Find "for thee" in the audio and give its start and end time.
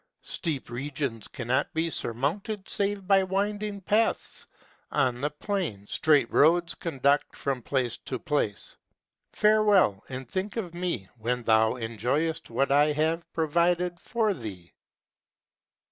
13.99-14.73